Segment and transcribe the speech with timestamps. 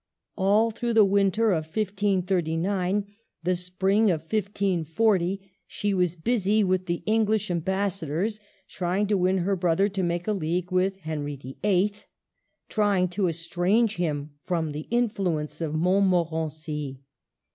[0.35, 3.05] All through the winter of 1539,
[3.43, 9.37] the spring of 1540, she is busy with the English ambassadors, try ing to win
[9.37, 11.93] her brother to make a league with Henry VUI.,
[12.67, 17.03] trying to estrange him from the influence of Montmorency.